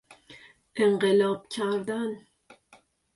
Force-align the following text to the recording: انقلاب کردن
انقلاب 0.75 1.47
کردن 1.49 2.27